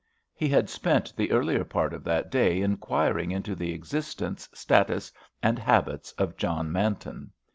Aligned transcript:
He 0.33 0.49
had 0.49 0.67
spent 0.67 1.15
the 1.15 1.29
earlier 1.31 1.63
part 1.63 1.93
of 1.93 2.03
that 2.05 2.31
day 2.31 2.59
inquiring 2.63 3.29
into 3.29 3.53
the 3.53 3.71
existence, 3.71 4.49
status, 4.51 5.11
and 5.43 5.59
habits 5.59 6.11
of 6.13 6.37
John 6.37 6.71
Manton. 6.71 7.31